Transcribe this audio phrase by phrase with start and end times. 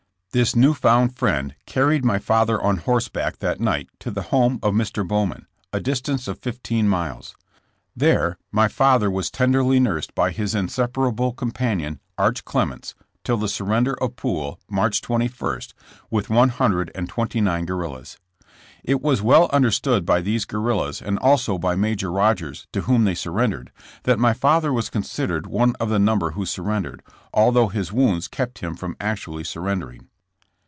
[0.33, 4.73] This new found friend carried my father on horseback that night to the home of
[4.73, 5.05] Mr.
[5.05, 7.35] Bowman, a distance of fifteen miles.
[7.97, 12.95] There my father was tenderly nursed by his insepa' rable companion Arch Clements,
[13.25, 15.59] till the surrender of Poole, March 21,
[16.09, 18.17] with one hundred and twenty nine guerrillas.
[18.85, 23.03] It was well understood by these guer rillas and also by Major Rodgers to whom
[23.03, 23.69] they sur rendered,
[24.03, 28.59] that my father was considered one of the number who surrendered, although his wounds kept
[28.59, 30.07] him from actually surrendering.